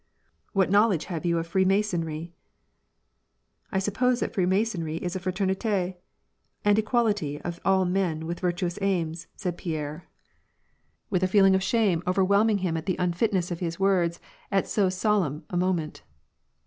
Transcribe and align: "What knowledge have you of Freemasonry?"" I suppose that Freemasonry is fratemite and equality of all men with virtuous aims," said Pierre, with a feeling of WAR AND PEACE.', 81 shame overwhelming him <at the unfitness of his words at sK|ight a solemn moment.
"What 0.53 0.71
knowledge 0.71 1.05
have 1.13 1.27
you 1.27 1.37
of 1.37 1.45
Freemasonry?"" 1.45 2.33
I 3.71 3.77
suppose 3.77 4.19
that 4.19 4.33
Freemasonry 4.33 4.97
is 4.97 5.15
fratemite 5.15 5.97
and 6.65 6.79
equality 6.79 7.39
of 7.41 7.59
all 7.63 7.85
men 7.85 8.25
with 8.25 8.39
virtuous 8.39 8.79
aims," 8.81 9.27
said 9.35 9.57
Pierre, 9.59 10.07
with 11.11 11.21
a 11.21 11.27
feeling 11.27 11.51
of 11.53 11.57
WAR 11.59 11.65
AND 11.65 11.65
PEACE.', 11.65 11.73
81 11.75 11.97
shame 11.99 12.03
overwhelming 12.07 12.57
him 12.57 12.77
<at 12.77 12.87
the 12.87 12.97
unfitness 12.97 13.51
of 13.51 13.59
his 13.59 13.79
words 13.79 14.19
at 14.51 14.67
sK|ight 14.67 14.85
a 14.87 14.89
solemn 14.89 15.43
moment. 15.55 16.01